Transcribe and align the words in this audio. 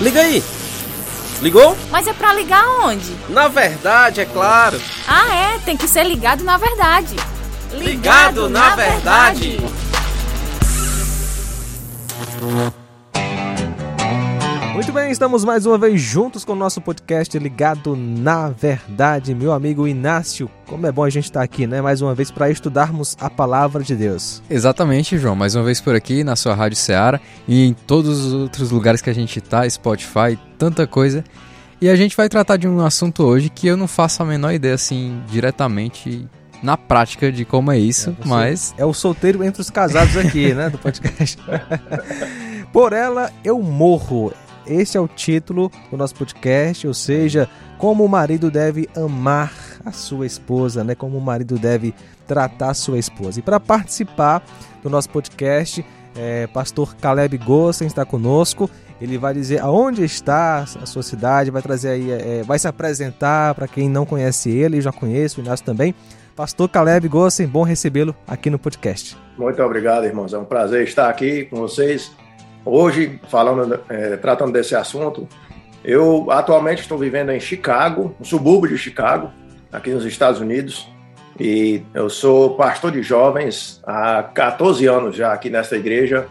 Liga 0.00 0.20
aí! 0.20 0.42
Ligou? 1.40 1.76
Mas 1.90 2.06
é 2.06 2.12
pra 2.12 2.32
ligar 2.32 2.64
onde? 2.80 3.16
Na 3.28 3.48
verdade, 3.48 4.20
é 4.20 4.24
claro. 4.24 4.80
Ah, 5.08 5.34
é, 5.34 5.58
tem 5.58 5.76
que 5.76 5.88
ser 5.88 6.04
ligado 6.04 6.44
na 6.44 6.56
verdade. 6.56 7.16
Ligado, 7.72 7.82
ligado 7.82 8.48
na, 8.48 8.68
na, 8.70 8.76
verdade. 8.76 9.56
verdade. 9.58 9.82
Muito 14.82 14.94
bem, 14.94 15.12
estamos 15.12 15.44
mais 15.44 15.64
uma 15.64 15.78
vez 15.78 16.00
juntos 16.00 16.44
com 16.44 16.54
o 16.54 16.56
nosso 16.56 16.80
podcast 16.80 17.38
Ligado 17.38 17.94
na 17.94 18.48
Verdade, 18.48 19.32
meu 19.32 19.52
amigo 19.52 19.86
Inácio. 19.86 20.50
Como 20.66 20.84
é 20.84 20.90
bom 20.90 21.04
a 21.04 21.08
gente 21.08 21.26
estar 21.26 21.40
aqui, 21.40 21.68
né? 21.68 21.80
Mais 21.80 22.02
uma 22.02 22.16
vez 22.16 22.32
para 22.32 22.50
estudarmos 22.50 23.16
a 23.20 23.30
palavra 23.30 23.84
de 23.84 23.94
Deus. 23.94 24.42
Exatamente, 24.50 25.16
João. 25.18 25.36
Mais 25.36 25.54
uma 25.54 25.62
vez 25.62 25.80
por 25.80 25.94
aqui 25.94 26.24
na 26.24 26.34
sua 26.34 26.56
Rádio 26.56 26.78
Ceará 26.78 27.20
e 27.46 27.64
em 27.64 27.72
todos 27.72 28.24
os 28.24 28.32
outros 28.32 28.72
lugares 28.72 29.00
que 29.00 29.08
a 29.08 29.12
gente 29.12 29.38
está, 29.38 29.70
Spotify, 29.70 30.36
tanta 30.58 30.84
coisa. 30.84 31.22
E 31.80 31.88
a 31.88 31.94
gente 31.94 32.16
vai 32.16 32.28
tratar 32.28 32.56
de 32.56 32.66
um 32.66 32.80
assunto 32.84 33.22
hoje 33.22 33.50
que 33.50 33.68
eu 33.68 33.76
não 33.76 33.86
faço 33.86 34.20
a 34.20 34.26
menor 34.26 34.52
ideia, 34.52 34.74
assim, 34.74 35.22
diretamente 35.28 36.28
na 36.60 36.76
prática 36.76 37.30
de 37.30 37.44
como 37.44 37.70
é 37.70 37.78
isso, 37.78 38.10
é, 38.10 38.26
mas. 38.26 38.74
É 38.76 38.84
o 38.84 38.92
solteiro 38.92 39.44
entre 39.44 39.62
os 39.62 39.70
casados 39.70 40.16
aqui, 40.16 40.52
né? 40.52 40.68
Do 40.68 40.78
podcast. 40.78 41.38
Por 42.72 42.92
ela 42.92 43.30
eu 43.44 43.62
morro. 43.62 44.32
Esse 44.66 44.96
é 44.96 45.00
o 45.00 45.08
título 45.08 45.70
do 45.90 45.96
nosso 45.96 46.14
podcast, 46.14 46.86
ou 46.86 46.94
seja, 46.94 47.48
como 47.78 48.04
o 48.04 48.08
marido 48.08 48.50
deve 48.50 48.88
amar 48.96 49.52
a 49.84 49.92
sua 49.92 50.26
esposa, 50.26 50.84
né? 50.84 50.94
Como 50.94 51.18
o 51.18 51.20
marido 51.20 51.58
deve 51.58 51.94
tratar 52.26 52.70
a 52.70 52.74
sua 52.74 52.98
esposa. 52.98 53.40
E 53.40 53.42
para 53.42 53.58
participar 53.58 54.42
do 54.82 54.88
nosso 54.88 55.10
podcast, 55.10 55.84
é, 56.16 56.46
pastor 56.46 56.94
Caleb 56.96 57.38
Gossen 57.38 57.86
está 57.86 58.04
conosco. 58.04 58.70
Ele 59.00 59.18
vai 59.18 59.34
dizer 59.34 59.60
aonde 59.60 60.04
está 60.04 60.58
a 60.58 60.86
sua 60.86 61.02
cidade, 61.02 61.50
vai 61.50 61.60
trazer 61.60 61.88
aí, 61.88 62.10
é, 62.10 62.42
vai 62.44 62.58
se 62.58 62.68
apresentar 62.68 63.54
para 63.54 63.66
quem 63.66 63.88
não 63.88 64.06
conhece 64.06 64.48
ele, 64.48 64.80
já 64.80 64.92
conheço, 64.92 65.40
o 65.40 65.44
Inácio 65.44 65.66
também. 65.66 65.92
Pastor 66.36 66.68
Caleb 66.68 67.08
Gossen, 67.08 67.46
bom 67.46 67.62
recebê-lo 67.62 68.14
aqui 68.26 68.48
no 68.48 68.58
podcast. 68.58 69.16
Muito 69.36 69.60
obrigado, 69.62 70.04
irmãos. 70.04 70.32
É 70.32 70.38
um 70.38 70.44
prazer 70.44 70.84
estar 70.84 71.08
aqui 71.08 71.46
com 71.46 71.56
vocês 71.56 72.12
Hoje, 72.64 73.20
falando, 73.28 73.80
é, 73.88 74.16
tratando 74.16 74.52
desse 74.52 74.74
assunto, 74.74 75.28
eu 75.84 76.30
atualmente 76.30 76.82
estou 76.82 76.96
vivendo 76.96 77.30
em 77.30 77.40
Chicago, 77.40 78.14
no 78.18 78.24
subúrbio 78.24 78.70
de 78.70 78.78
Chicago, 78.78 79.32
aqui 79.72 79.90
nos 79.90 80.04
Estados 80.04 80.40
Unidos, 80.40 80.88
e 81.40 81.82
eu 81.92 82.08
sou 82.08 82.54
pastor 82.54 82.92
de 82.92 83.02
jovens 83.02 83.80
há 83.84 84.22
14 84.22 84.86
anos 84.86 85.16
já 85.16 85.32
aqui 85.32 85.50
nesta 85.50 85.76
igreja, 85.76 86.28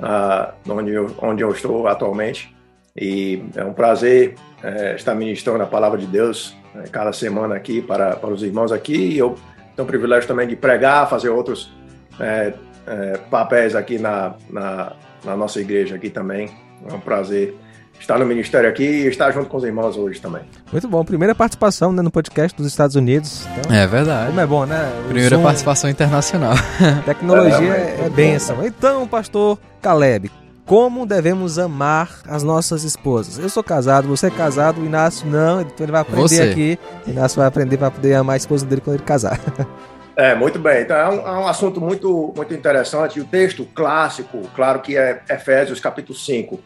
uh, 0.00 0.72
onde, 0.72 0.92
eu, 0.92 1.14
onde 1.20 1.42
eu 1.42 1.50
estou 1.50 1.86
atualmente, 1.86 2.54
e 2.96 3.42
é 3.54 3.64
um 3.64 3.74
prazer 3.74 4.36
é, 4.62 4.94
estar 4.94 5.14
ministrando 5.14 5.62
a 5.64 5.66
palavra 5.66 5.98
de 5.98 6.06
Deus 6.06 6.56
é, 6.76 6.88
cada 6.88 7.12
semana 7.12 7.56
aqui 7.56 7.82
para, 7.82 8.16
para 8.16 8.30
os 8.30 8.42
irmãos 8.42 8.72
aqui, 8.72 8.94
e 8.96 9.18
eu 9.18 9.34
tenho 9.76 9.84
o 9.84 9.88
privilégio 9.88 10.26
também 10.26 10.48
de 10.48 10.56
pregar, 10.56 11.10
fazer 11.10 11.28
outros 11.28 11.70
é, 12.18 12.54
é 12.86 13.18
papéis 13.28 13.74
aqui 13.74 13.98
na, 13.98 14.34
na 14.48 14.92
na 15.24 15.36
nossa 15.36 15.60
igreja 15.60 15.96
aqui 15.96 16.10
também. 16.10 16.50
É 16.88 16.92
um 16.92 17.00
prazer 17.00 17.54
estar 18.00 18.18
no 18.18 18.26
ministério 18.26 18.68
aqui 18.68 18.82
e 18.82 19.06
estar 19.06 19.30
junto 19.32 19.48
com 19.48 19.56
os 19.56 19.64
irmãos 19.64 19.96
hoje 19.96 20.20
também. 20.20 20.42
Muito 20.70 20.88
bom. 20.88 21.04
Primeira 21.04 21.34
participação 21.34 21.92
né, 21.92 22.02
no 22.02 22.10
podcast 22.10 22.56
dos 22.56 22.66
Estados 22.66 22.96
Unidos. 22.96 23.46
Então, 23.58 23.74
é 23.74 23.86
verdade. 23.86 24.28
Como 24.28 24.40
é 24.40 24.46
bom, 24.46 24.66
né? 24.66 24.92
O 25.04 25.08
Primeira 25.08 25.36
som, 25.36 25.42
participação 25.42 25.90
internacional. 25.90 26.54
Tecnologia 27.04 27.74
é, 27.74 28.00
é, 28.02 28.06
é 28.06 28.10
bênção. 28.10 28.64
Então, 28.64 29.06
pastor 29.06 29.58
Caleb, 29.80 30.30
como 30.66 31.06
devemos 31.06 31.58
amar 31.58 32.20
as 32.26 32.42
nossas 32.42 32.84
esposas. 32.84 33.38
Eu 33.38 33.48
sou 33.48 33.62
casado, 33.62 34.08
você 34.08 34.26
é 34.26 34.30
casado, 34.30 34.80
o 34.80 34.86
Inácio 34.86 35.26
não, 35.26 35.60
então 35.60 35.84
ele 35.84 35.92
vai 35.92 36.00
aprender 36.00 36.28
você. 36.28 36.42
aqui. 36.42 36.78
O 37.06 37.10
Inácio 37.10 37.36
vai 37.36 37.46
aprender 37.46 37.76
para 37.76 37.90
poder 37.90 38.14
amar 38.14 38.34
a 38.34 38.36
esposa 38.36 38.64
dele 38.64 38.80
quando 38.80 38.96
ele 38.96 39.04
casar. 39.04 39.38
É, 40.16 40.34
muito 40.34 40.58
bem. 40.58 40.82
Então, 40.82 40.96
é 40.96 41.08
um, 41.08 41.26
é 41.26 41.38
um, 41.40 41.46
assunto 41.46 41.80
muito, 41.80 42.32
muito 42.36 42.54
interessante. 42.54 43.20
O 43.20 43.24
texto 43.24 43.64
clássico, 43.74 44.48
claro 44.54 44.80
que 44.80 44.96
é 44.96 45.22
Efésios 45.28 45.80
capítulo 45.80 46.16
5. 46.16 46.60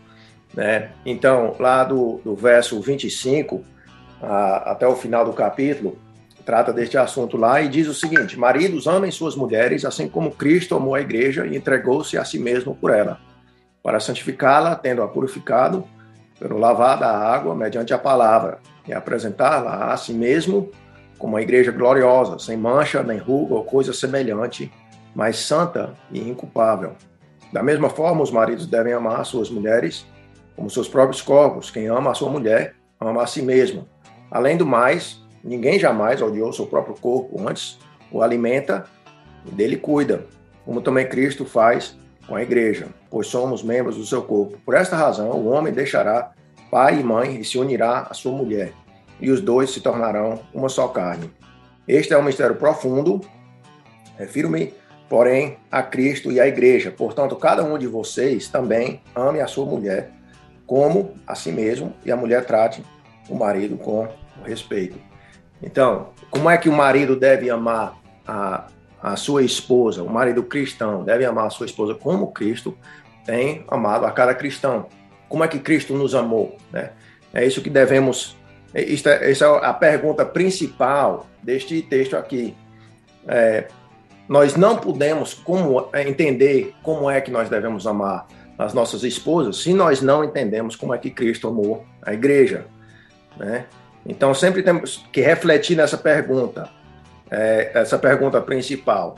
Né? 0.55 0.91
Então, 1.05 1.55
lá 1.59 1.85
do, 1.85 2.21
do 2.25 2.35
verso 2.35 2.81
25 2.81 3.65
a, 4.23 4.73
até 4.73 4.87
o 4.87 4.97
final 4.97 5.25
do 5.25 5.33
capítulo, 5.33 5.99
trata 6.45 6.73
deste 6.73 6.99
assunto 6.99 7.37
lá 7.37 7.61
e 7.63 7.69
diz 7.69 7.89
o 7.89 7.95
seguinte: 7.95 8.39
Maridos, 8.39 8.87
amem 8.87 9.11
suas 9.11 9.35
mulheres, 9.35 9.85
assim 9.85 10.09
como 10.09 10.31
Cristo 10.31 10.75
amou 10.75 10.95
a 10.95 11.01
igreja 11.01 11.47
e 11.47 11.57
entregou-se 11.57 12.17
a 12.19 12.25
si 12.25 12.39
mesmo 12.39 12.75
por 12.75 12.91
ela, 12.91 13.19
para 13.83 14.01
santificá-la, 14.01 14.75
tendo-a 14.75 15.09
purificado 15.09 15.87
pelo 16.39 16.59
lavar 16.59 16.99
da 16.99 17.11
água 17.11 17.55
mediante 17.55 17.93
a 17.93 17.99
palavra, 17.99 18.59
e 18.87 18.93
apresentá-la 18.93 19.93
a 19.93 19.97
si 19.97 20.13
mesmo 20.13 20.71
como 21.19 21.35
uma 21.35 21.43
igreja 21.43 21.73
gloriosa, 21.73 22.39
sem 22.39 22.57
mancha, 22.57 23.03
nem 23.03 23.19
ruga 23.19 23.55
ou 23.55 23.65
coisa 23.65 23.93
semelhante, 23.93 24.73
mas 25.15 25.39
santa 25.39 25.95
e 26.11 26.21
inculpável. 26.21 26.93
Da 27.53 27.63
mesma 27.63 27.91
forma, 27.91 28.23
os 28.23 28.31
maridos 28.31 28.67
devem 28.67 28.93
amar 28.93 29.25
suas 29.25 29.51
mulheres 29.51 30.07
como 30.55 30.71
seus 30.71 30.89
próprios 30.89 31.21
corpos. 31.21 31.71
Quem 31.71 31.87
ama 31.87 32.13
a 32.13 32.15
sua 32.15 32.31
mulher, 32.31 32.75
ama 33.01 33.23
a 33.23 33.27
si 33.27 33.43
mesmo. 33.43 33.87
Além 34.31 34.57
do 34.57 34.67
mais, 34.67 35.21
ninguém 35.43 35.79
jamais 35.79 36.23
odiou 36.23 36.53
seu 36.53 36.67
próprio 36.67 36.95
corpo, 36.95 37.49
antes 37.49 37.79
o 38.13 38.23
alimenta 38.23 38.85
e 39.47 39.51
dele 39.51 39.77
cuida, 39.77 40.27
como 40.65 40.81
também 40.81 41.09
Cristo 41.09 41.45
faz 41.45 41.97
com 42.27 42.35
a 42.37 42.43
igreja, 42.43 42.89
pois 43.11 43.27
somos 43.27 43.63
membros 43.63 43.97
do 43.97 44.05
seu 44.05 44.23
corpo. 44.23 44.59
Por 44.65 44.75
esta 44.75 44.95
razão, 44.95 45.31
o 45.31 45.49
homem 45.49 45.73
deixará 45.73 46.33
pai 46.71 47.01
e 47.01 47.03
mãe 47.03 47.41
e 47.41 47.45
se 47.45 47.57
unirá 47.57 48.07
à 48.11 48.15
sua 48.15 48.33
mulher 48.33 48.73
e 49.21 49.31
os 49.31 49.41
dois 49.41 49.71
se 49.71 49.81
tornarão 49.81 50.41
uma 50.53 50.69
só 50.69 50.89
carne. 50.89 51.31
Este 51.87 52.13
é 52.13 52.19
um 52.19 52.23
mistério 52.23 52.57
profundo, 52.57 53.21
refiro-me, 54.19 54.75
porém, 55.09 55.57
a 55.71 55.83
Cristo 55.83 56.31
e 56.31 56.41
à 56.41 56.47
igreja. 56.47 56.91
Portanto, 56.91 57.35
cada 57.37 57.65
um 57.65 57.79
de 57.79 57.87
vocês 57.87 58.49
também 58.49 59.01
ame 59.15 59.41
a 59.41 59.47
sua 59.47 59.65
mulher 59.65 60.13
como 60.67 61.15
a 61.27 61.35
si 61.35 61.51
mesmo 61.51 61.95
e 62.05 62.13
a 62.13 62.17
mulher 62.17 62.45
trate 62.45 62.85
o 63.29 63.35
marido 63.35 63.77
com 63.79 64.07
respeito. 64.45 64.99
Então, 65.63 66.11
como 66.31 66.51
é 66.51 66.59
que 66.59 66.69
o 66.69 66.73
marido 66.73 67.17
deve 67.17 67.49
amar 67.49 67.99
a, 68.27 68.67
a 69.03 69.17
sua 69.17 69.43
esposa? 69.43 70.03
O 70.03 70.11
marido 70.11 70.43
cristão 70.43 71.03
deve 71.03 71.25
amar 71.25 71.47
a 71.47 71.51
sua 71.51 71.67
esposa 71.67 71.95
como 71.95 72.33
Cristo 72.33 72.77
tem 73.25 73.65
amado 73.69 74.05
a 74.05 74.11
cada 74.11 74.35
cristão. 74.35 74.87
Como 75.29 75.43
é 75.43 75.49
que 75.49 75.59
Cristo 75.59 75.95
nos 75.95 76.15
amou? 76.15 76.57
Né? 76.73 76.91
É 77.33 77.45
isso 77.45 77.63
que 77.63 77.71
devemos 77.71 78.37
esta, 78.75 79.11
é, 79.11 79.31
essa 79.31 79.45
é 79.45 79.67
a 79.67 79.73
pergunta 79.73 80.25
principal 80.25 81.27
deste 81.43 81.81
texto 81.83 82.17
aqui. 82.17 82.55
É, 83.27 83.69
nós 84.29 84.57
não 84.57 84.77
podemos 84.77 85.35
como, 85.35 85.89
é, 85.93 86.09
entender 86.09 86.75
como 86.83 87.11
é 87.11 87.21
que 87.21 87.31
nós 87.31 87.49
devemos 87.49 87.87
amar 87.87 88.27
as 88.59 88.75
nossas 88.75 89.05
esposas 89.05 89.59
se 89.59 89.73
nós 89.73 90.03
não 90.03 90.25
entendemos 90.25 90.75
como 90.77 90.93
é 90.93 90.99
que 90.99 91.11
Cristo 91.11 91.49
amou 91.49 91.87
a 92.03 92.13
igreja. 92.13 92.67
Né? 93.37 93.67
Então, 94.05 94.35
sempre 94.35 94.63
temos 94.63 95.07
que 95.13 95.21
refletir 95.21 95.77
nessa 95.77 95.97
pergunta, 95.97 96.69
é, 97.31 97.71
essa 97.75 97.99
pergunta 97.99 98.41
principal, 98.41 99.17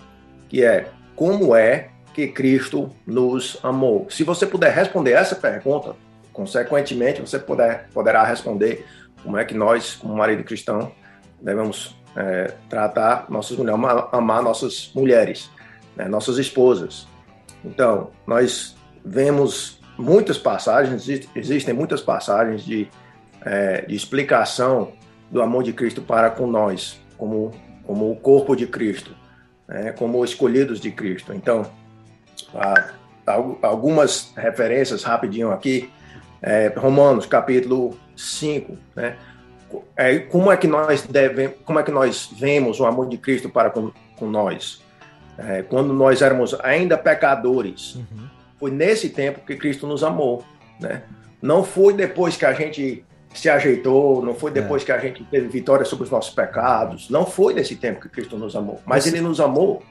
que 0.48 0.64
é 0.64 0.88
como 1.16 1.54
é 1.54 1.88
que 2.14 2.28
Cristo 2.28 2.90
nos 3.06 3.58
amou? 3.62 4.06
Se 4.10 4.24
você 4.24 4.46
puder 4.46 4.72
responder 4.72 5.12
essa 5.12 5.34
pergunta, 5.34 5.94
consequentemente, 6.32 7.20
você 7.20 7.38
poderá 7.38 8.24
responder 8.24 8.84
como 9.22 9.36
é 9.36 9.44
que 9.44 9.54
nós, 9.54 9.94
como 9.94 10.14
marido 10.14 10.44
cristão, 10.44 10.92
devemos 11.40 11.96
é, 12.16 12.54
tratar 12.68 13.26
nossas 13.28 13.56
mulheres, 13.56 13.80
amar, 14.12 14.42
nossas 14.42 14.90
mulheres, 14.94 15.50
né, 15.96 16.06
nossas 16.08 16.38
esposas. 16.38 17.06
Então, 17.64 18.10
nós 18.26 18.76
vemos 19.04 19.80
muitas 19.96 20.38
passagens, 20.38 21.08
existem 21.34 21.74
muitas 21.74 22.00
passagens 22.00 22.64
de, 22.64 22.88
é, 23.42 23.82
de 23.82 23.94
explicação 23.94 24.92
do 25.30 25.40
amor 25.42 25.62
de 25.62 25.72
Cristo 25.72 26.02
para 26.02 26.30
com 26.30 26.46
nós, 26.46 26.98
como, 27.16 27.52
como 27.84 28.10
o 28.10 28.16
corpo 28.16 28.56
de 28.56 28.66
Cristo, 28.66 29.14
né, 29.68 29.92
como 29.92 30.24
escolhidos 30.24 30.80
de 30.80 30.90
Cristo. 30.90 31.32
Então, 31.34 31.70
algumas 33.62 34.32
referências 34.36 35.02
rapidinho 35.02 35.52
aqui. 35.52 35.90
É, 36.42 36.68
Romanos 36.68 37.26
capítulo 37.26 37.94
5, 38.20 38.76
né? 38.94 39.16
É, 39.96 40.18
como 40.18 40.50
é 40.50 40.56
que 40.56 40.66
nós 40.66 41.02
devemos, 41.02 41.56
como 41.64 41.78
é 41.78 41.82
que 41.82 41.92
nós 41.92 42.28
vemos 42.36 42.80
o 42.80 42.84
amor 42.84 43.08
de 43.08 43.16
Cristo 43.16 43.48
para 43.48 43.70
com, 43.70 43.92
com 44.16 44.28
nós? 44.28 44.82
É, 45.38 45.62
quando 45.62 45.92
nós 45.94 46.22
éramos 46.22 46.58
ainda 46.60 46.98
pecadores, 46.98 47.94
uhum. 47.94 48.28
foi 48.58 48.70
nesse 48.70 49.10
tempo 49.10 49.40
que 49.46 49.56
Cristo 49.56 49.86
nos 49.86 50.02
amou, 50.02 50.44
né? 50.80 51.02
Não 51.40 51.64
foi 51.64 51.94
depois 51.94 52.36
que 52.36 52.44
a 52.44 52.52
gente 52.52 53.04
se 53.32 53.48
ajeitou, 53.48 54.22
não 54.22 54.34
foi 54.34 54.50
depois 54.50 54.82
é. 54.82 54.86
que 54.86 54.92
a 54.92 54.98
gente 54.98 55.24
teve 55.24 55.46
vitória 55.48 55.84
sobre 55.84 56.04
os 56.04 56.10
nossos 56.10 56.34
pecados, 56.34 57.08
não 57.08 57.24
foi 57.24 57.54
nesse 57.54 57.76
tempo 57.76 58.00
que 58.00 58.08
Cristo 58.08 58.36
nos 58.36 58.56
amou, 58.56 58.80
mas 58.84 59.06
Ele 59.06 59.20
nos 59.20 59.40
amou 59.40 59.82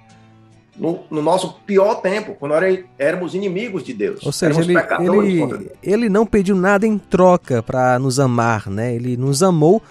no, 0.79 1.01
no, 1.11 1.21
nosso 1.21 1.55
pior 1.65 1.95
tempo, 1.95 2.35
quando 2.39 2.53
éramos 2.97 3.35
inimigos 3.35 3.83
de 3.83 3.93
Deus. 3.93 4.25
Ou 4.25 4.31
seja, 4.31 4.61
ele, 4.61 4.73
ele, 4.73 5.71
ele, 5.83 6.09
não 6.09 6.25
pediu 6.25 6.55
nada 6.55 6.87
em 6.87 6.97
troca 6.97 7.61
para 7.61 7.99
nos 7.99 8.19
amar, 8.19 8.69
né? 8.69 8.95
Ele 8.95 9.17
nos 9.17 9.43
amou 9.43 9.81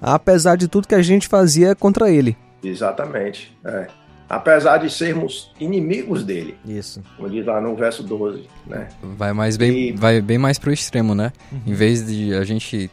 apesar 0.00 0.56
de 0.56 0.66
tudo 0.66 0.88
que 0.88 0.94
a 0.94 1.02
gente 1.02 1.28
fazia 1.28 1.74
contra 1.74 2.10
ele. 2.10 2.36
Exatamente. 2.62 3.56
É. 3.64 3.86
Apesar 4.28 4.78
de 4.78 4.88
sermos 4.88 5.52
inimigos 5.58 6.24
dele. 6.24 6.56
Isso. 6.64 7.02
Como 7.16 7.28
diz 7.28 7.44
lá 7.44 7.60
no 7.60 7.74
verso 7.74 8.02
12, 8.02 8.44
né? 8.66 8.88
Vai 9.02 9.32
mais 9.32 9.56
bem, 9.56 9.88
e... 9.88 9.92
vai 9.92 10.20
bem 10.20 10.38
mais 10.38 10.58
pro 10.58 10.72
extremo, 10.72 11.14
né? 11.14 11.32
Uhum. 11.50 11.60
Em 11.66 11.74
vez 11.74 12.06
de 12.06 12.32
a 12.34 12.44
gente 12.44 12.90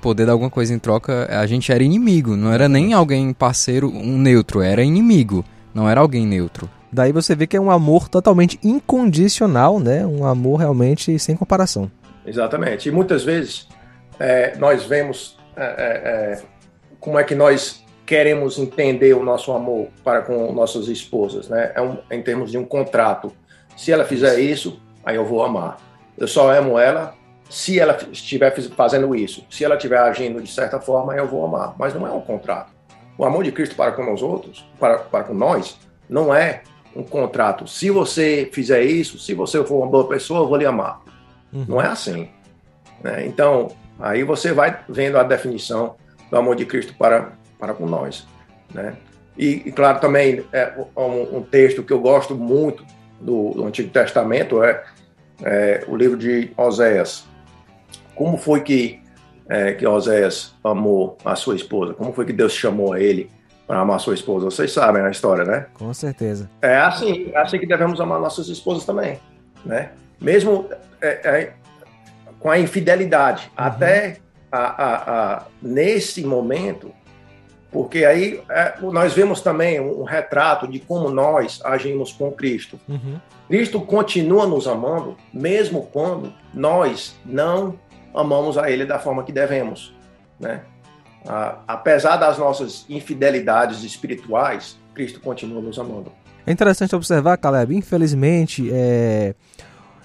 poder 0.00 0.26
dar 0.26 0.32
alguma 0.32 0.50
coisa 0.50 0.72
em 0.72 0.78
troca, 0.78 1.28
a 1.30 1.46
gente 1.46 1.70
era 1.70 1.82
inimigo, 1.82 2.36
não 2.36 2.52
era 2.52 2.68
nem 2.68 2.92
alguém 2.92 3.32
parceiro, 3.32 3.88
um 3.88 4.18
neutro, 4.18 4.62
era 4.62 4.82
inimigo. 4.82 5.44
Não 5.74 5.88
era 5.88 6.00
alguém 6.00 6.26
neutro. 6.26 6.68
Daí 6.92 7.12
você 7.12 7.34
vê 7.34 7.46
que 7.46 7.56
é 7.56 7.60
um 7.60 7.70
amor 7.70 8.08
totalmente 8.08 8.58
incondicional, 8.62 9.80
né? 9.80 10.04
Um 10.06 10.26
amor 10.26 10.60
realmente 10.60 11.18
sem 11.18 11.34
comparação. 11.34 11.90
Exatamente. 12.26 12.88
E 12.88 12.92
muitas 12.92 13.24
vezes 13.24 13.66
é, 14.20 14.54
nós 14.56 14.84
vemos 14.84 15.38
é, 15.56 15.62
é, 15.62 15.66
é, 15.68 16.42
como 17.00 17.18
é 17.18 17.24
que 17.24 17.34
nós 17.34 17.82
queremos 18.04 18.58
entender 18.58 19.14
o 19.14 19.22
nosso 19.22 19.52
amor 19.52 19.88
para 20.04 20.22
com 20.22 20.52
nossas 20.52 20.88
esposas, 20.88 21.48
né? 21.48 21.72
É 21.74 21.80
um, 21.80 21.96
em 22.10 22.22
termos 22.22 22.50
de 22.50 22.58
um 22.58 22.64
contrato. 22.64 23.32
Se 23.76 23.90
ela 23.90 24.04
fizer 24.04 24.38
isso, 24.38 24.80
aí 25.02 25.16
eu 25.16 25.24
vou 25.24 25.42
amar. 25.42 25.78
Eu 26.18 26.28
só 26.28 26.52
amo 26.52 26.78
ela 26.78 27.14
se 27.48 27.78
ela 27.78 27.98
estiver 28.10 28.54
fazendo 28.76 29.14
isso. 29.14 29.44
Se 29.50 29.64
ela 29.64 29.76
estiver 29.76 29.98
agindo 29.98 30.40
de 30.42 30.50
certa 30.50 30.80
forma, 30.80 31.14
eu 31.14 31.26
vou 31.26 31.44
amar. 31.44 31.74
Mas 31.78 31.94
não 31.94 32.06
é 32.06 32.10
um 32.10 32.20
contrato. 32.20 32.70
O 33.16 33.24
amor 33.24 33.44
de 33.44 33.52
Cristo 33.52 33.74
para 33.74 33.92
com 33.92 34.04
nós 34.04 34.22
outros, 34.22 34.66
para, 34.78 34.98
para 34.98 35.24
com 35.24 35.34
nós, 35.34 35.78
não 36.08 36.34
é 36.34 36.62
um 36.94 37.02
contrato. 37.02 37.66
Se 37.66 37.90
você 37.90 38.48
fizer 38.52 38.82
isso, 38.82 39.18
se 39.18 39.34
você 39.34 39.64
for 39.64 39.78
uma 39.78 39.86
boa 39.86 40.08
pessoa, 40.08 40.40
eu 40.40 40.48
vou 40.48 40.56
lhe 40.56 40.66
amar. 40.66 41.00
Uhum. 41.52 41.66
Não 41.68 41.80
é 41.80 41.86
assim. 41.86 42.28
Né? 43.02 43.26
Então, 43.26 43.68
aí 43.98 44.22
você 44.22 44.52
vai 44.52 44.80
vendo 44.88 45.18
a 45.18 45.22
definição 45.22 45.96
do 46.30 46.36
amor 46.36 46.56
de 46.56 46.64
Cristo 46.64 46.94
para, 46.94 47.32
para 47.58 47.74
com 47.74 47.86
nós. 47.86 48.26
Né? 48.72 48.96
E, 49.36 49.62
e 49.66 49.72
claro, 49.72 50.00
também 50.00 50.44
é 50.52 50.72
um, 50.96 51.38
um, 51.38 51.42
texto 51.42 51.82
que 51.82 51.92
eu 51.92 52.00
gosto 52.00 52.34
muito 52.34 52.84
do, 53.20 53.50
do 53.50 53.66
Antigo 53.66 53.90
Testamento 53.90 54.62
é, 54.62 54.84
é, 55.42 55.84
o 55.88 55.96
livro 55.96 56.16
de 56.16 56.50
Oséias. 56.56 57.26
Como 58.14 58.36
foi 58.36 58.60
que 58.60 59.01
é, 59.52 59.74
que 59.74 59.86
Oséias 59.86 60.54
amou 60.64 61.18
a 61.22 61.36
sua 61.36 61.54
esposa? 61.54 61.92
Como 61.92 62.10
foi 62.14 62.24
que 62.24 62.32
Deus 62.32 62.54
chamou 62.54 62.94
a 62.94 63.00
ele 63.00 63.30
para 63.66 63.80
amar 63.80 63.96
a 63.96 63.98
sua 63.98 64.14
esposa? 64.14 64.46
Vocês 64.46 64.72
sabem 64.72 65.02
a 65.02 65.10
história, 65.10 65.44
né? 65.44 65.66
Com 65.74 65.92
certeza. 65.92 66.48
É 66.62 66.78
assim, 66.78 67.30
é 67.34 67.38
assim 67.38 67.58
que 67.58 67.66
devemos 67.66 68.00
amar 68.00 68.18
nossas 68.18 68.48
esposas 68.48 68.86
também, 68.86 69.20
né? 69.62 69.90
Mesmo 70.18 70.70
é, 71.02 71.08
é, 71.08 71.52
com 72.40 72.50
a 72.50 72.58
infidelidade, 72.58 73.44
uhum. 73.48 73.64
até 73.64 74.16
a, 74.50 74.58
a, 74.58 75.34
a, 75.34 75.42
nesse 75.60 76.24
momento, 76.24 76.90
porque 77.70 78.06
aí 78.06 78.42
é, 78.48 78.74
nós 78.80 79.12
vemos 79.12 79.42
também 79.42 79.78
um, 79.78 80.00
um, 80.00 80.04
retrato 80.04 80.66
de 80.66 80.78
como 80.78 81.10
nós 81.10 81.60
agimos 81.62 82.10
com 82.10 82.32
Cristo. 82.32 82.80
Uhum. 82.88 83.20
Cristo 83.48 83.82
continua 83.82 84.46
nos 84.46 84.66
amando, 84.66 85.14
mesmo 85.30 85.90
quando 85.92 86.32
nós 86.54 87.14
não 87.22 87.78
amamos 88.14 88.58
a 88.58 88.70
Ele 88.70 88.84
da 88.84 88.98
forma 88.98 89.22
que 89.22 89.32
devemos, 89.32 89.94
né? 90.38 90.62
apesar 91.66 92.16
das 92.16 92.38
nossas 92.38 92.84
infidelidades 92.88 93.84
espirituais, 93.84 94.76
Cristo 94.94 95.20
continua 95.20 95.62
nos 95.62 95.78
amando. 95.78 96.12
É 96.46 96.50
interessante 96.50 96.96
observar, 96.96 97.36
Caleb, 97.36 97.76
infelizmente, 97.76 98.68
é... 98.72 99.34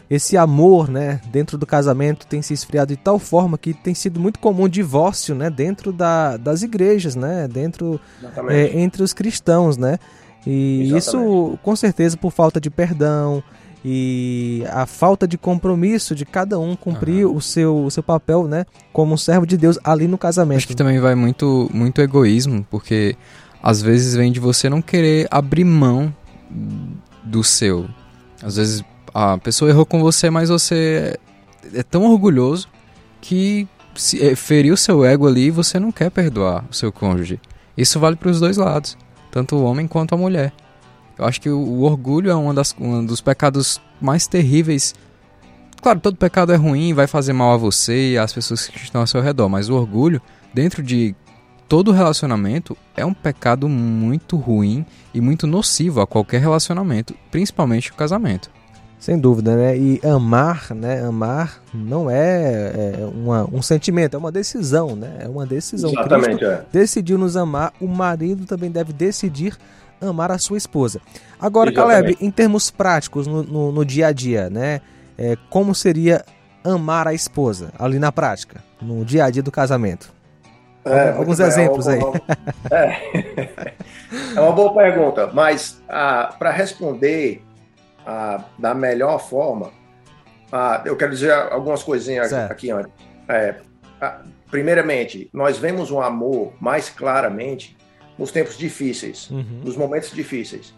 esse 0.10 0.38
amor, 0.38 0.88
né, 0.88 1.20
dentro 1.32 1.58
do 1.58 1.66
casamento 1.66 2.28
tem 2.28 2.42
se 2.42 2.54
esfriado 2.54 2.96
de 2.96 2.98
tal 3.02 3.18
forma 3.18 3.58
que 3.58 3.74
tem 3.74 3.96
sido 3.96 4.20
muito 4.20 4.40
comum 4.40 4.64
o 4.64 4.70
divórcio, 4.70 5.34
né, 5.34 5.50
dentro 5.50 5.92
da, 5.92 6.38
das 6.38 6.62
igrejas, 6.62 7.16
né, 7.16 7.48
dentro 7.48 8.00
é, 8.50 8.80
entre 8.80 9.02
os 9.02 9.14
cristãos, 9.14 9.76
né, 9.76 9.98
e 10.46 10.84
Exatamente. 10.84 10.98
isso 11.00 11.60
com 11.64 11.76
certeza 11.76 12.16
por 12.16 12.32
falta 12.32 12.62
de 12.62 12.70
perdão, 12.70 13.44
e 13.90 14.66
a 14.70 14.86
falta 14.86 15.26
de 15.26 15.38
compromisso 15.38 16.14
de 16.14 16.26
cada 16.26 16.60
um 16.60 16.76
cumprir 16.76 17.26
uhum. 17.26 17.38
o, 17.38 17.42
seu, 17.42 17.86
o 17.86 17.90
seu 17.90 18.04
papel, 18.04 18.46
né, 18.46 18.66
como 18.92 19.14
um 19.14 19.18
servo 19.18 19.48
de 19.48 19.56
Deus 19.56 19.80
ali 19.82 20.10
no 20.10 20.18
casamento. 20.18 20.58
Acho 20.58 20.68
que 20.68 20.76
também 20.76 21.00
vai 21.00 21.16
muito, 21.16 21.70
muito 21.74 22.02
egoísmo, 22.02 22.68
porque 22.70 23.16
às 23.64 23.82
vezes 23.82 24.14
vem 24.14 24.30
de 24.30 24.42
você 24.42 24.70
não 24.70 24.82
querer 24.82 25.26
abrir 25.32 25.64
mão 25.64 26.14
do 27.24 27.46
seu. 27.46 27.88
Às 28.44 28.58
vezes 28.58 28.84
a 29.14 29.38
pessoa 29.38 29.72
errou 29.72 29.86
com 29.86 30.02
você, 30.02 30.30
mas 30.30 30.50
você 30.50 31.18
é 31.74 31.82
tão 31.82 32.12
orgulhoso 32.12 32.68
que 33.22 33.66
se, 33.96 34.22
é, 34.22 34.36
feriu 34.36 34.76
seu 34.76 35.06
ego 35.06 35.26
ali 35.26 35.46
e 35.46 35.52
você 35.52 35.80
não 35.80 35.94
quer 35.94 36.12
perdoar 36.12 36.66
o 36.70 36.74
seu 36.74 36.92
cônjuge. 36.92 37.40
Isso 37.78 38.02
vale 38.02 38.18
para 38.18 38.32
os 38.32 38.42
dois 38.42 38.58
lados, 38.58 38.98
tanto 39.32 39.56
o 39.56 39.64
homem 39.64 39.88
quanto 39.88 40.14
a 40.14 40.18
mulher. 40.18 40.52
Eu 41.18 41.26
acho 41.26 41.42
que 41.42 41.50
o, 41.50 41.82
orgulho 41.82 42.30
é 42.30 42.36
uma 42.36 42.54
das, 42.54 42.76
um 42.80 43.06
dos 43.06 43.22
pecados 43.22 43.82
mais 44.00 44.28
terríveis. 44.28 44.94
Claro, 45.82 46.00
todo 46.00 46.18
pecado 46.18 46.52
é 46.52 46.56
ruim, 46.56 46.94
vai 46.94 47.08
fazer 47.08 47.34
mal 47.34 47.54
a 47.54 47.58
você 47.58 48.12
e 48.12 48.18
às 48.18 48.34
pessoas 48.34 48.68
que 48.68 48.78
estão 48.78 49.02
ao 49.02 49.08
seu 49.08 49.22
redor, 49.22 49.50
mas 49.50 49.70
o 49.70 49.76
orgulho, 49.76 50.22
dentro 50.54 50.84
de 50.84 51.16
todo 51.68 51.92
relacionamento, 51.92 52.78
é 52.96 53.06
um 53.06 53.14
pecado 53.14 53.68
muito 53.68 54.38
ruim 54.38 54.86
e 55.14 55.20
muito 55.20 55.46
nocivo 55.46 56.02
a 56.02 56.08
qualquer 56.08 56.40
relacionamento, 56.40 57.14
principalmente 57.32 57.92
o 57.92 57.96
casamento. 57.96 58.50
Sem 59.00 59.18
dúvida, 59.18 59.56
né? 59.56 59.78
E 59.78 60.02
amar, 60.04 60.74
né? 60.74 61.04
Amar 61.06 61.62
não 61.72 62.10
é, 62.10 62.98
é 63.00 63.10
uma, 63.14 63.48
um 63.54 63.62
sentimento, 63.62 64.16
é 64.16 64.18
uma 64.18 64.32
decisão, 64.32 64.96
né? 64.96 65.20
É 65.20 65.30
uma 65.30 65.46
decisão. 65.46 65.92
Exatamente, 65.92 66.40
Cristo 66.40 66.46
é. 66.46 66.66
decidiu 66.72 67.18
nos 67.18 67.38
amar, 67.38 67.74
o 67.80 67.88
marido 67.88 68.46
também 68.46 68.72
deve 68.72 68.92
decidir 68.94 69.56
amar 70.02 70.32
a 70.32 70.38
sua 70.38 70.58
esposa. 70.58 71.02
Agora, 71.40 71.72
Exatamente. 71.72 72.04
Caleb, 72.04 72.18
em 72.22 72.32
termos 72.32 72.70
práticos, 72.70 73.28
no, 73.28 73.44
no, 73.44 73.72
no 73.72 73.86
dia 73.86 74.08
a 74.08 74.12
dia, 74.12 74.50
né? 74.50 74.82
É, 75.18 75.36
como 75.50 75.74
seria 75.74 76.24
amar 76.64 77.08
a 77.08 77.14
esposa 77.14 77.72
ali 77.80 77.98
na 77.98 78.12
prática, 78.12 78.64
no 78.82 79.04
dia 79.04 79.26
a 79.26 79.30
dia 79.30 79.42
do 79.42 79.52
casamento? 79.52 80.14
É, 80.86 81.12
Alguns 81.12 81.40
exemplos 81.40 81.88
aí. 81.88 82.00
É, 82.72 83.76
é 84.36 84.40
uma 84.40 84.52
boa 84.52 84.74
pergunta, 84.74 85.30
mas 85.34 85.82
ah, 85.88 86.34
para 86.38 86.52
responder 86.52 87.42
ah, 88.06 88.44
da 88.58 88.74
melhor 88.74 89.20
forma, 89.20 89.72
ah, 90.52 90.82
eu 90.86 90.96
quero 90.96 91.12
dizer 91.12 91.32
algumas 91.32 91.84
coisinhas 91.84 92.30
certo. 92.30 92.52
aqui 92.52 92.72
antes. 92.72 92.92
É, 93.28 93.56
ah, 94.02 94.22
primeiramente, 94.50 95.30
nós 95.34 95.58
vemos 95.58 95.92
o 95.92 96.02
amor 96.02 96.54
mais 96.60 96.90
claramente 96.90 97.78
nos 98.18 98.32
tempos 98.32 98.58
difíceis, 98.58 99.30
uhum. 99.30 99.62
nos 99.64 99.78
momentos 99.78 100.12
difíceis. 100.12 100.74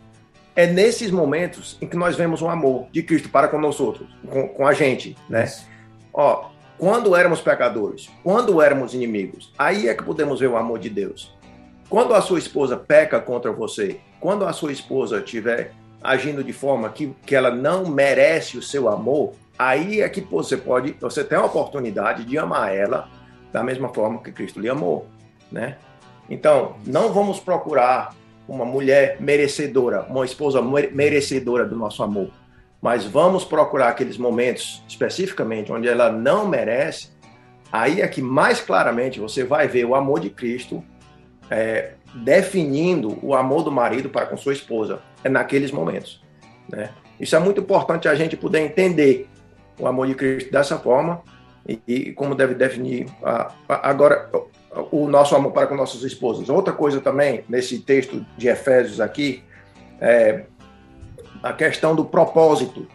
É 0.56 0.68
nesses 0.68 1.10
momentos 1.10 1.78
em 1.82 1.88
que 1.88 1.96
nós 1.96 2.16
vemos 2.16 2.42
o 2.42 2.48
amor 2.48 2.88
de 2.92 3.02
Cristo 3.04 3.30
para 3.30 3.48
com 3.48 3.60
nós 3.60 3.80
outros, 3.80 4.10
com, 4.28 4.48
com 4.50 4.68
a 4.68 4.74
gente, 4.74 5.16
né? 5.30 5.46
Isso. 5.46 5.66
Ó, 6.14 6.50
quando 6.78 7.16
éramos 7.16 7.42
pecadores, 7.42 8.10
quando 8.24 8.62
éramos 8.62 8.94
inimigos, 8.94 9.54
aí 9.58 9.88
é 9.88 9.94
que 9.94 10.04
podemos 10.04 10.40
ver 10.40 10.48
o 10.48 10.58
amor 10.58 10.80
de 10.80 10.90
Deus. 10.90 11.38
Quando 11.90 12.14
a 12.14 12.22
sua 12.22 12.40
esposa 12.40 12.78
peca 12.78 13.20
contra 13.20 13.52
você, 13.52 14.00
quando 14.20 14.46
a 14.46 14.54
sua 14.54 14.72
esposa 14.72 15.20
estiver 15.20 15.74
agindo 16.02 16.44
de 16.44 16.54
forma 16.54 16.90
que, 16.90 17.14
que 17.26 17.36
ela 17.36 17.52
não 17.52 17.86
merece 17.86 18.58
o 18.58 18.62
seu 18.62 18.88
amor, 18.88 19.34
aí 19.58 20.02
é 20.02 20.08
que 20.08 20.22
você 20.22 20.56
pode, 20.56 20.96
você 21.02 21.24
tem 21.24 21.38
a 21.38 21.44
oportunidade 21.44 22.24
de 22.24 22.38
amar 22.38 22.74
ela 22.74 23.10
da 23.52 23.64
mesma 23.64 23.90
forma 23.90 24.22
que 24.22 24.32
Cristo 24.32 24.60
lhe 24.60 24.70
amou, 24.70 25.08
né? 25.52 25.78
Então, 26.30 26.76
não 26.86 27.12
vamos 27.12 27.40
procurar 27.40 28.16
uma 28.48 28.66
mulher 28.66 29.18
merecedora, 29.20 30.06
uma 30.10 30.26
esposa 30.26 30.62
merecedora 30.62 31.66
do 31.66 31.76
nosso 31.76 32.02
amor, 32.04 32.30
mas 32.82 33.06
vamos 33.06 33.44
procurar 33.44 33.90
aqueles 33.90 34.18
momentos 34.18 34.84
especificamente 34.88 35.72
onde 35.72 35.88
ela 35.88 36.12
não 36.12 36.48
merece. 36.48 37.10
Aí 37.72 38.02
é 38.02 38.08
que 38.08 38.22
mais 38.22 38.62
claramente 38.62 39.20
você 39.20 39.44
vai 39.44 39.68
ver 39.68 39.86
o 39.86 39.94
amor 39.94 40.20
de 40.20 40.30
Cristo 40.30 40.84
é, 41.50 41.94
definindo 42.14 43.18
o 43.22 43.36
amor 43.36 43.64
do 43.64 43.72
marido 43.72 44.10
para 44.10 44.26
com 44.26 44.38
sua 44.38 44.54
esposa. 44.54 45.02
É 45.24 45.30
naqueles 45.30 45.72
momentos. 45.72 46.24
Né? 46.72 46.90
Isso 47.20 47.36
é 47.36 47.40
muito 47.40 47.62
importante 47.62 48.08
a 48.08 48.16
gente 48.16 48.38
poder 48.38 48.60
entender 48.60 49.28
o 49.78 49.86
amor 49.86 50.08
de 50.08 50.16
Cristo 50.16 50.52
dessa 50.52 50.78
forma 50.78 51.22
e, 51.68 51.80
e 51.86 52.14
como 52.14 52.34
deve 52.34 52.54
definir. 52.56 53.08
A, 53.22 53.52
a, 53.68 53.90
agora, 53.90 54.30
o 54.92 55.08
nosso 55.08 55.36
amor 55.36 55.52
para 55.52 55.68
com 55.68 55.76
nossas 55.76 56.04
esposas. 56.04 56.50
Outra 56.50 56.74
coisa 56.74 57.02
também, 57.02 57.44
nesse 57.50 57.80
texto 57.80 58.26
de 58.38 58.48
Efésios 58.48 59.02
aqui, 59.02 59.44
é 60.00 60.46
a 61.42 61.54
questão 61.54 61.96
do 61.96 62.06
propósito. 62.06 62.88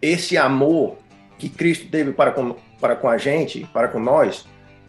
Esse 0.00 0.36
amor 0.36 0.96
que 1.38 1.48
Cristo 1.48 1.88
teve 1.90 2.12
para 2.12 2.30
com, 2.30 2.56
para 2.80 2.96
com 2.96 3.08
a 3.08 3.18
gente, 3.18 3.68
para 3.72 3.88
com 3.88 3.98
nós, 3.98 4.46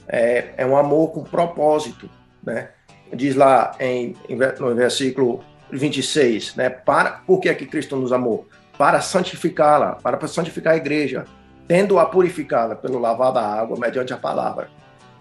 é, 0.08 0.54
é 0.58 0.66
um 0.66 0.78
amor 0.78 1.12
com 1.12 1.24
propósito. 1.24 2.10
Né? 2.44 2.70
Diz 3.14 3.36
lá 3.36 3.76
em, 3.80 4.16
no 4.60 4.76
versículo 4.76 5.44
26, 5.72 6.56
né? 6.56 6.70
Para, 6.70 7.12
por 7.26 7.40
que 7.40 7.50
é 7.50 7.54
que 7.54 7.66
Cristo 7.66 7.96
nos 7.96 8.12
amou? 8.12 8.48
Para 8.78 9.02
santificá-la, 9.02 9.94
para 9.96 10.28
santificar 10.28 10.74
a 10.74 10.78
igreja, 10.78 11.26
tendo-a 11.68 12.06
purificada 12.06 12.76
pelo 12.76 13.00
lavar 13.00 13.32
da 13.32 13.42
água 13.42 13.78
mediante 13.80 14.14
a 14.14 14.18
palavra, 14.18 14.70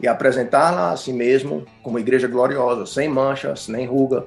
e 0.01 0.09
apresentá-la 0.09 0.93
a 0.93 0.97
si 0.97 1.13
mesmo 1.13 1.65
como 1.83 1.99
igreja 1.99 2.29
gloriosa, 2.29 2.87
sem 2.87 3.09
manchas, 3.09 3.69
nem 3.69 3.87
ruga, 3.87 4.27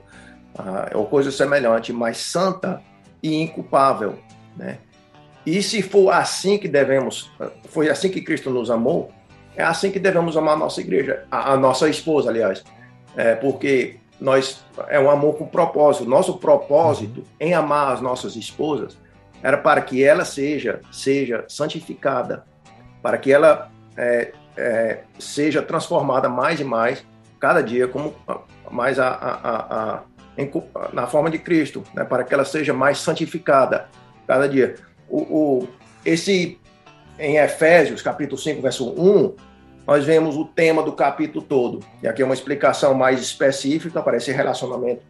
ah, 0.57 0.89
ou 0.93 1.05
coisa 1.05 1.31
semelhante, 1.31 1.93
mas 1.93 2.17
santa 2.17 2.81
e 3.21 3.35
inculpável, 3.41 4.17
né? 4.55 4.79
E 5.45 5.63
se 5.63 5.81
for 5.81 6.11
assim 6.11 6.57
que 6.57 6.67
devemos, 6.67 7.31
foi 7.69 7.89
assim 7.89 8.09
que 8.09 8.21
Cristo 8.21 8.49
nos 8.49 8.69
amou, 8.69 9.11
é 9.55 9.63
assim 9.63 9.89
que 9.89 9.99
devemos 9.99 10.35
amar 10.35 10.55
a 10.55 10.57
nossa 10.57 10.81
igreja, 10.81 11.25
a, 11.31 11.53
a 11.53 11.57
nossa 11.57 11.87
esposa, 11.89 12.29
aliás, 12.29 12.63
é, 13.15 13.33
porque 13.35 13.97
nós 14.19 14.63
é 14.89 14.99
um 14.99 15.09
amor 15.09 15.35
com 15.35 15.47
propósito. 15.47 16.09
Nosso 16.09 16.37
propósito 16.37 17.23
em 17.39 17.53
amar 17.53 17.93
as 17.93 18.01
nossas 18.01 18.35
esposas 18.35 18.97
era 19.41 19.57
para 19.57 19.81
que 19.81 20.03
ela 20.03 20.25
seja 20.25 20.81
seja 20.91 21.45
santificada, 21.47 22.43
para 23.01 23.17
que 23.17 23.31
ela 23.31 23.71
é, 23.95 24.33
é, 24.57 25.01
seja 25.19 25.61
transformada 25.61 26.27
mais 26.27 26.59
e 26.59 26.63
mais 26.63 27.05
cada 27.39 27.61
dia 27.61 27.87
como 27.87 28.13
mais 28.69 28.99
a, 28.99 29.07
a, 29.07 29.93
a, 29.93 30.03
na 30.91 31.07
forma 31.07 31.29
de 31.29 31.37
Cristo, 31.37 31.83
né? 31.93 32.03
para 32.03 32.23
que 32.23 32.33
ela 32.33 32.43
seja 32.43 32.73
mais 32.73 32.97
santificada 32.97 33.87
cada 34.27 34.47
dia. 34.47 34.75
O, 35.07 35.19
o, 35.19 35.67
esse 36.03 36.59
em 37.17 37.37
Efésios 37.37 38.01
capítulo 38.01 38.37
5 38.37 38.61
verso 38.61 38.89
1 38.89 39.35
nós 39.85 40.03
vemos 40.03 40.35
o 40.35 40.43
tema 40.43 40.83
do 40.83 40.91
capítulo 40.91 41.41
todo. 41.41 41.79
E 42.03 42.07
aqui 42.07 42.21
é 42.21 42.25
uma 42.25 42.33
explicação 42.33 42.93
mais 42.93 43.21
específica 43.21 44.01
para 44.01 44.17
esse 44.17 44.33
relacionamento 44.33 45.01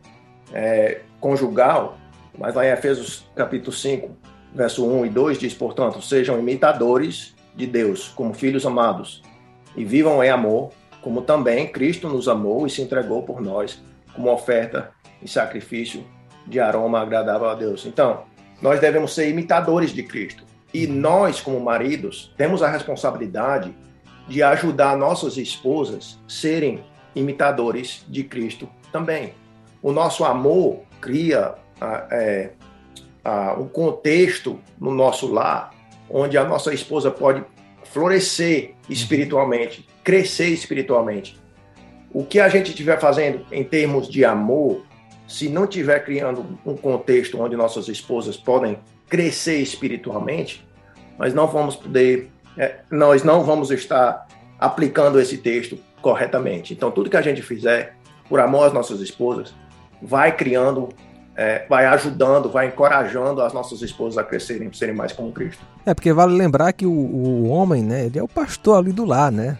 é, 0.54 1.02
conjugal, 1.20 1.98
mas 2.38 2.54
lá 2.54 2.64
em 2.64 2.70
Efésios 2.70 3.28
capítulo 3.36 3.72
5, 3.72 4.16
verso 4.54 4.88
1 4.88 5.08
e 5.08 5.10
2 5.10 5.40
diz, 5.40 5.54
portanto, 5.56 6.00
sejam 6.00 6.38
imitadores 6.38 7.36
de 7.56 7.66
Deus 7.66 8.10
como 8.10 8.36
filhos 8.36 8.68
amados 8.68 9.24
e 9.78 9.86
vivam 9.86 10.24
em 10.24 10.30
amor, 10.30 10.72
como 11.02 11.22
também 11.22 11.72
Cristo 11.72 12.10
nos 12.10 12.28
amou 12.28 12.66
e 12.66 12.70
se 12.70 12.82
entregou 12.82 13.24
por 13.24 13.40
nós 13.40 13.82
como 14.14 14.32
oferta 14.32 14.92
e 15.22 15.28
sacrifício 15.30 16.04
de 16.46 16.60
aroma 16.60 17.00
agradável 17.00 17.48
a 17.48 17.56
Deus. 17.56 17.86
Então, 17.86 18.24
nós 18.62 18.80
devemos 18.80 19.14
ser 19.14 19.30
imitadores 19.30 19.92
de 19.92 20.02
Cristo. 20.04 20.44
E 20.74 20.88
nós, 20.88 21.40
como 21.40 21.60
maridos, 21.60 22.34
temos 22.36 22.64
a 22.64 22.70
responsabilidade 22.70 23.74
de 24.28 24.44
ajudar 24.44 24.98
nossas 24.98 25.38
esposas 25.38 26.20
serem 26.28 26.84
imitadores 27.16 28.04
de 28.08 28.24
Cristo 28.24 28.68
também. 28.92 29.34
O 29.82 29.92
nosso 29.92 30.26
amor 30.26 30.82
cria 31.00 31.56
é, 32.12 32.52
um 33.58 33.68
contexto 33.68 34.60
no 34.80 34.92
nosso 34.92 35.32
lar 35.32 35.72
onde 36.10 36.38
a 36.38 36.44
nossa 36.44 36.74
esposa 36.74 37.12
pode 37.12 37.44
florescer 37.92 38.74
espiritualmente, 38.90 39.88
crescer 40.04 40.48
espiritualmente. 40.48 41.40
O 42.12 42.24
que 42.24 42.40
a 42.40 42.50
gente 42.50 42.70
estiver 42.70 43.00
fazendo 43.00 43.46
em 43.52 43.64
termos 43.64 44.08
de 44.08 44.24
amor, 44.24 44.86
se 45.28 45.50
não 45.50 45.66
estiver 45.66 46.04
criando 46.04 46.58
um 46.66 46.76
contexto 46.76 47.40
onde 47.40 47.56
nossas 47.56 47.88
esposas 47.88 48.38
podem 48.38 48.80
crescer 49.10 49.58
espiritualmente, 49.58 50.66
nós 51.18 51.34
não 51.34 51.48
vamos 51.48 51.76
poder 51.76 52.30
é, 52.58 52.80
nós 52.90 53.24
não 53.24 53.44
vamos 53.44 53.70
estar 53.70 54.28
aplicando 54.60 55.20
esse 55.20 55.38
texto 55.38 55.78
corretamente. 56.02 56.74
Então, 56.74 56.90
tudo 56.90 57.10
que 57.10 57.18
a 57.18 57.22
gente 57.22 57.42
fizer 57.42 57.96
por 58.28 58.40
amor 58.40 58.66
às 58.66 58.74
nossas 58.74 59.00
esposas 59.00 59.54
vai 60.02 60.36
criando, 60.36 60.90
é, 61.38 61.64
vai 61.70 61.86
ajudando, 61.86 62.50
vai 62.50 62.68
encorajando 62.68 63.44
as 63.44 63.54
nossas 63.54 63.84
esposas 63.84 64.18
a 64.18 64.24
crescerem, 64.24 64.74
serem 64.74 64.96
mais 64.96 65.14
como 65.14 65.32
Cristo. 65.32 65.64
É, 65.86 65.94
porque 65.94 66.12
vale 66.12 66.36
lembrar 66.36 66.74
que 66.74 66.84
o, 66.84 66.92
o 66.92 67.48
homem, 67.50 67.84
né, 67.84 68.08
ele 68.08 68.18
é 68.18 68.24
o 68.24 68.28
pastor 68.28 68.80
ali 68.80 68.92
do 68.92 69.06
lar, 69.06 69.32
né? 69.32 69.56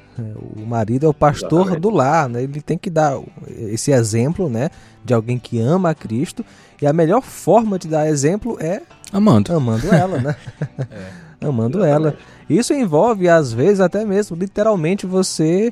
O 0.56 0.66
marido 0.66 1.06
é 1.06 1.10
o 1.10 1.14
pastor 1.14 1.60
Exatamente. 1.60 1.82
do 1.82 1.90
lar, 1.92 2.28
né? 2.28 2.42
Ele 2.42 2.60
tem 2.62 2.80
que 2.80 2.90
dar 2.90 3.22
esse 3.48 3.92
exemplo, 3.92 4.50
né, 4.50 4.72
de 5.06 5.14
alguém 5.14 5.38
que 5.38 5.60
ama 5.60 5.92
a 5.92 5.96
Cristo. 5.96 6.44
E 6.82 6.88
a 6.88 6.92
melhor 6.92 7.22
forma 7.22 7.78
de 7.78 7.88
dar 7.88 8.08
exemplo 8.08 8.58
é 8.60 8.82
amando, 9.14 9.56
amando 9.56 9.94
ela, 9.94 10.18
né? 10.18 10.36
é 11.40 11.46
amando 11.46 11.84
ela. 11.84 12.18
Isso 12.50 12.74
envolve, 12.74 13.30
às 13.30 13.54
vezes, 13.54 13.80
até 13.80 14.04
mesmo, 14.04 14.36
literalmente, 14.36 15.06
você 15.06 15.72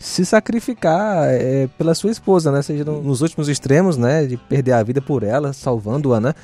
se 0.00 0.24
sacrificar 0.24 1.28
é, 1.28 1.68
pela 1.76 1.94
sua 1.94 2.10
esposa, 2.10 2.50
né? 2.50 2.62
Seja 2.62 2.84
nos 2.84 3.20
últimos 3.20 3.50
extremos, 3.50 3.98
né? 3.98 4.24
De 4.24 4.38
perder 4.38 4.72
a 4.72 4.82
vida 4.82 5.02
por 5.02 5.22
ela, 5.22 5.52
salvando-a, 5.52 6.18
né? 6.18 6.34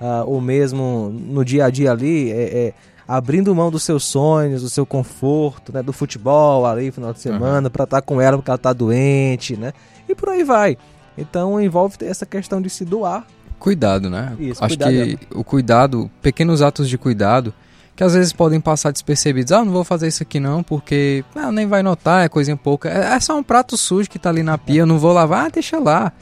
Ah, 0.00 0.24
ou 0.26 0.40
mesmo 0.40 1.14
no 1.16 1.44
dia 1.44 1.66
a 1.66 1.70
dia 1.70 1.92
ali, 1.92 2.32
é, 2.32 2.34
é, 2.42 2.74
abrindo 3.06 3.54
mão 3.54 3.70
dos 3.70 3.84
seus 3.84 4.04
sonhos, 4.04 4.62
do 4.62 4.68
seu 4.68 4.84
conforto, 4.84 5.72
né? 5.72 5.80
Do 5.80 5.92
futebol 5.92 6.66
ali, 6.66 6.90
final 6.90 7.12
de 7.12 7.20
semana, 7.20 7.68
uhum. 7.68 7.72
para 7.72 7.84
estar 7.84 8.00
tá 8.00 8.02
com 8.02 8.20
ela 8.20 8.36
porque 8.36 8.50
ela 8.50 8.58
tá 8.58 8.72
doente, 8.72 9.56
né? 9.56 9.72
E 10.08 10.14
por 10.14 10.30
aí 10.30 10.42
vai. 10.42 10.76
Então 11.16 11.60
envolve 11.60 11.96
essa 12.00 12.26
questão 12.26 12.60
de 12.60 12.68
se 12.68 12.84
doar. 12.84 13.24
Cuidado, 13.60 14.10
né? 14.10 14.34
Isso, 14.40 14.62
Acho 14.62 14.76
que 14.76 14.84
dela. 14.84 15.18
o 15.36 15.44
cuidado, 15.44 16.10
pequenos 16.20 16.60
atos 16.60 16.88
de 16.88 16.98
cuidado, 16.98 17.54
que 17.96 18.02
às 18.02 18.14
vezes 18.14 18.32
podem 18.32 18.60
passar 18.60 18.90
despercebidos. 18.90 19.52
Ah, 19.52 19.64
não 19.64 19.72
vou 19.72 19.84
fazer 19.84 20.08
isso 20.08 20.22
aqui 20.22 20.40
não, 20.40 20.62
porque 20.62 21.24
ah, 21.34 21.52
nem 21.52 21.66
vai 21.66 21.82
notar, 21.82 22.24
é 22.24 22.28
coisinha 22.28 22.56
pouca. 22.56 22.88
É, 22.88 23.14
é, 23.14 23.20
só 23.20 23.36
um 23.36 23.42
prato 23.42 23.76
sujo 23.76 24.10
que 24.10 24.18
tá 24.18 24.30
ali 24.30 24.42
na 24.42 24.58
pia, 24.58 24.80
eu 24.80 24.86
não 24.86 24.98
vou 24.98 25.12
lavar, 25.12 25.46
ah, 25.46 25.48
deixa 25.48 25.78
lá. 25.78 26.12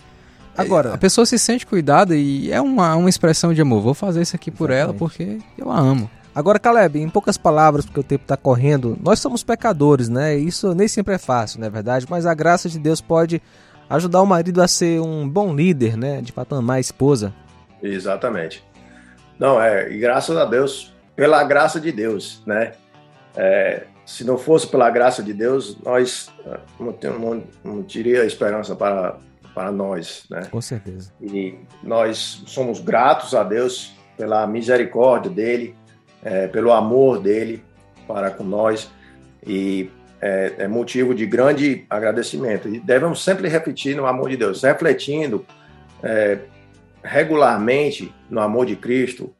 Agora, 0.57 0.93
a 0.93 0.99
pessoa 0.99 1.25
se 1.25 1.39
sente 1.39 1.67
cuidada 1.67 2.15
e 2.15 2.53
é 2.53 2.61
uma, 2.61 2.95
uma 2.95 3.09
expressão 3.09 3.55
de 3.55 3.63
amor. 3.63 3.81
Vou 3.81 3.95
fazer 3.95 4.21
isso 4.21 4.37
aqui 4.37 4.51
por 4.51 4.71
exatamente. 4.71 4.91
ela 4.91 4.99
porque 4.99 5.39
eu 5.57 5.71
a 5.71 5.79
amo. 5.79 6.11
Agora, 6.35 6.59
Caleb, 6.59 7.01
em 7.01 7.09
poucas 7.09 7.37
palavras, 7.37 7.85
porque 7.85 8.01
o 8.01 8.03
tempo 8.03 8.25
está 8.25 8.37
correndo, 8.37 8.99
nós 9.03 9.19
somos 9.19 9.43
pecadores, 9.43 10.09
né? 10.09 10.37
Isso 10.37 10.75
nem 10.75 10.89
sempre 10.89 11.15
é 11.15 11.19
fácil, 11.19 11.61
não 11.61 11.67
é 11.67 11.71
verdade? 11.71 12.07
Mas 12.09 12.25
a 12.25 12.33
graça 12.33 12.69
de 12.69 12.79
Deus 12.79 13.01
pode 13.01 13.41
ajudar 13.89 14.23
o 14.23 14.27
marido 14.27 14.63
a 14.63 14.69
ser 14.69 15.01
um 15.01 15.29
bom 15.29 15.55
líder, 15.55 15.97
né? 15.97 16.23
De 16.23 16.33
fato, 16.33 16.55
amar 16.55 16.79
a 16.79 16.81
esposa. 16.81 17.35
Exatamente. 17.83 18.65
Não, 19.39 19.61
é, 19.61 19.93
e 19.93 19.99
graças 19.99 20.37
a 20.37 20.45
Deus 20.45 20.93
pela 21.15 21.43
graça 21.45 21.81
de 21.81 21.93
Deus, 21.93 22.43
né? 22.47 22.73
É, 23.37 23.85
se 24.05 24.25
não 24.25 24.37
fosse 24.37 24.67
pela 24.67 24.91
graça 24.91 25.23
de 25.23 25.33
Deus, 25.33 25.79
nós 25.83 26.31
ah, 26.47 26.61
não, 26.79 27.19
não, 27.19 27.45
não 27.65 27.83
teria 27.83 28.25
esperança 28.25 28.75
para, 28.75 29.17
para 29.55 29.71
nós, 29.71 30.25
né? 30.31 30.43
Com 30.51 30.61
certeza. 30.61 31.13
E 31.21 31.59
nós 31.83 32.43
somos 32.47 32.81
gratos 32.81 33.35
a 33.35 33.43
Deus 33.43 33.95
pela 34.17 34.47
misericórdia 34.47 35.31
dele, 35.31 35.75
é, 36.23 36.47
pelo 36.47 36.73
amor 36.73 37.21
dele 37.21 37.65
para 38.07 38.31
com 38.31 38.45
nós 38.45 38.91
e 39.47 39.91
é, 40.21 40.55
é, 40.59 40.69
motivo 40.69 41.15
de 41.15 41.27
grande 41.27 41.85
agradecimento. 41.89 42.69
E 42.69 42.79
devemos 42.79 43.25
sempre 43.25 43.49
repetir 43.49 43.97
no 43.97 44.07
amor 44.07 44.31
de 44.31 44.37
Deus, 44.37 44.63
refletindo 44.63 45.45
é, 46.03 46.39
regularmente 47.03 48.15
no 48.31 48.41
amor 48.41 48.67
de 48.67 48.77
Cristo, 48.77 49.35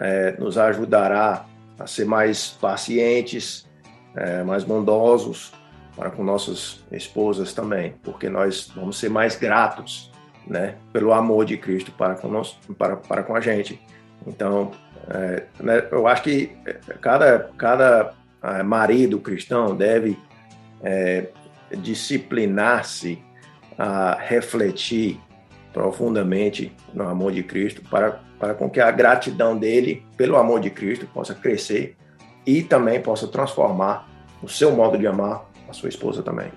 é, 0.00 0.32
nos 0.38 0.58
ajudará 0.58 1.46
a 1.78 1.86
ser 1.86 2.04
mais 2.04 2.48
pacientes, 2.48 3.66
é, 4.14 4.42
mais 4.42 4.64
bondosos 4.64 5.52
para 5.94 6.10
com 6.10 6.22
nossas 6.22 6.84
esposas 6.92 7.54
também, 7.54 7.94
porque 8.02 8.28
nós 8.28 8.70
vamos 8.74 8.98
ser 8.98 9.08
mais 9.08 9.36
gratos, 9.36 10.12
né, 10.46 10.76
pelo 10.92 11.12
amor 11.12 11.44
de 11.44 11.56
Cristo 11.56 11.90
para 11.92 12.14
com 12.14 12.28
nós, 12.28 12.58
para, 12.78 12.96
para 12.96 13.22
com 13.22 13.34
a 13.34 13.40
gente. 13.40 13.80
Então, 14.26 14.70
é, 15.08 15.44
né, 15.60 15.88
eu 15.90 16.06
acho 16.06 16.22
que 16.22 16.52
cada 17.00 17.50
cada 17.56 18.14
é, 18.42 18.62
marido 18.62 19.18
cristão 19.18 19.74
deve 19.74 20.18
é, 20.82 21.28
disciplinar-se 21.78 23.18
a 23.78 24.14
refletir 24.14 25.20
profundamente 25.76 26.72
no 26.94 27.06
amor 27.06 27.32
de 27.32 27.42
Cristo 27.42 27.82
para 27.90 28.24
para 28.38 28.54
com 28.54 28.68
que 28.68 28.80
a 28.80 28.90
gratidão 28.90 29.56
dele 29.56 30.02
pelo 30.16 30.36
amor 30.36 30.60
de 30.60 30.70
Cristo 30.70 31.06
possa 31.06 31.34
crescer 31.34 31.96
e 32.46 32.62
também 32.62 33.00
possa 33.00 33.26
transformar 33.26 34.08
o 34.42 34.48
seu 34.48 34.72
modo 34.72 34.98
de 34.98 35.06
amar 35.06 35.46
a 35.68 35.72
sua 35.72 35.88
esposa 35.88 36.22
também. 36.22 36.48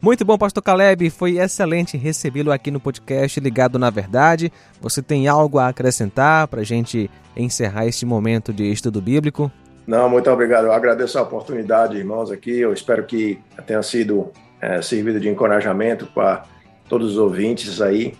Muito 0.00 0.24
bom, 0.24 0.38
Pastor 0.38 0.62
Caleb. 0.62 1.10
Foi 1.10 1.38
excelente 1.38 1.96
recebê-lo 1.96 2.52
aqui 2.52 2.70
no 2.70 2.78
podcast 2.78 3.40
Ligado 3.40 3.78
na 3.78 3.90
Verdade. 3.90 4.52
Você 4.80 5.02
tem 5.02 5.26
algo 5.26 5.58
a 5.58 5.68
acrescentar 5.68 6.46
para 6.46 6.60
a 6.60 6.64
gente 6.64 7.10
encerrar 7.36 7.86
este 7.86 8.06
momento 8.06 8.52
de 8.52 8.70
estudo 8.70 9.00
bíblico? 9.00 9.50
Não, 9.86 10.08
muito 10.08 10.30
obrigado. 10.30 10.66
Eu 10.66 10.72
agradeço 10.72 11.18
a 11.18 11.22
oportunidade, 11.22 11.96
irmãos, 11.96 12.30
aqui. 12.30 12.60
Eu 12.60 12.72
espero 12.72 13.04
que 13.04 13.40
tenha 13.66 13.82
sido 13.82 14.30
é, 14.60 14.80
servido 14.80 15.18
de 15.18 15.28
encorajamento 15.28 16.06
para 16.06 16.44
todos 16.88 17.12
os 17.12 17.18
ouvintes 17.18 17.80
aí. 17.80 18.14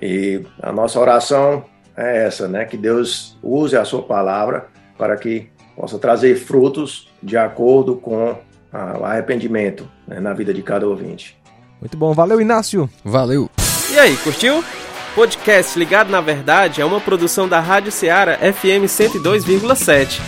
E 0.00 0.44
a 0.62 0.72
nossa 0.72 0.98
oração 0.98 1.64
é 1.96 2.26
essa, 2.26 2.46
né? 2.46 2.64
Que 2.64 2.76
Deus 2.76 3.36
use 3.42 3.76
a 3.76 3.84
sua 3.84 4.02
palavra 4.02 4.68
para 4.96 5.16
que 5.16 5.48
possa 5.76 5.98
trazer 5.98 6.36
frutos 6.36 7.08
de 7.22 7.36
acordo 7.36 7.96
com 7.96 8.36
o 8.72 9.04
arrependimento 9.04 9.88
né, 10.06 10.20
na 10.20 10.32
vida 10.32 10.52
de 10.52 10.62
cada 10.62 10.86
ouvinte. 10.86 11.36
Muito 11.80 11.96
bom, 11.96 12.12
valeu 12.12 12.40
Inácio. 12.40 12.88
Valeu. 13.04 13.48
E 13.92 13.98
aí, 13.98 14.16
curtiu? 14.18 14.62
podcast 15.18 15.76
Ligado 15.76 16.10
na 16.10 16.20
Verdade 16.20 16.80
é 16.80 16.84
uma 16.84 17.00
produção 17.00 17.48
da 17.48 17.58
Rádio 17.58 17.90
Ceará 17.90 18.36
FM 18.36 18.86
102,7. 18.86 20.20